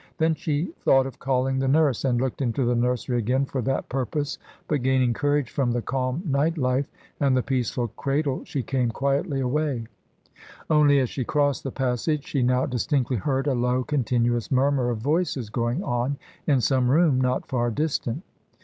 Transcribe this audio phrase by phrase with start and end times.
[0.17, 3.87] Then she thought of calling the nurse, and looked into the nursery again for that
[3.87, 6.87] purpose, but gaining courage from the calm night light
[7.19, 9.85] and the peaceful cradle, she came quietly away;
[10.71, 14.97] only, as she crossed the passage, she now distinctly heard a low continuous murmur of
[14.97, 18.23] voices going on in some room not far distant.